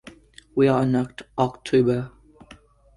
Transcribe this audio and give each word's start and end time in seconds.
We 0.55 0.67
are 0.67 0.81
in 0.81 0.95
October. 1.37 2.11